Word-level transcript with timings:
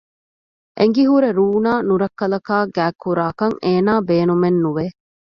އެނގިހުރެ 0.77 1.29
ރޫނާ 1.37 1.73
ނުރައްކަލަކާ 1.87 2.57
ގާތްކުރާކަށް 2.75 3.55
އޭނާ 3.65 3.91
ބޭނުމެއް 4.07 4.59
ނުވެ 4.63 4.85